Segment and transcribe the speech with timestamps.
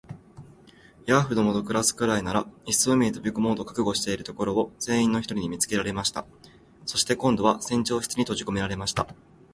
[1.05, 6.25] ヤーフどもと暮すくらいなら、いっそ海へ飛び込もうと覚悟しているところを、船員の一人に見つけられました。
[6.87, 9.05] そして、今度は船長室にとじこめられました。